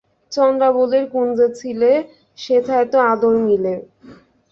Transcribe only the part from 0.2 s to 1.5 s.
চন্দ্রাবলীর কুঞ্জে